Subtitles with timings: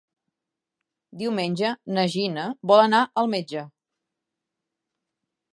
[1.19, 3.67] Diumenge na Gina vol anar al metge.